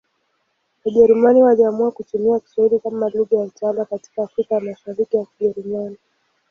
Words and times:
Wajerumani 0.85 1.43
waliamua 1.43 1.91
kutumia 1.91 2.39
Kiswahili 2.39 2.79
kama 2.79 3.09
lugha 3.09 3.35
ya 3.37 3.43
utawala 3.43 3.85
katika 3.85 4.23
Afrika 4.23 4.55
ya 4.55 4.61
Mashariki 4.61 5.17
ya 5.17 5.25
Kijerumani. 5.25 5.97